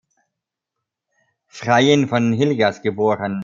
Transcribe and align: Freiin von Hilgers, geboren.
Freiin 1.47 2.07
von 2.09 2.33
Hilgers, 2.33 2.81
geboren. 2.81 3.39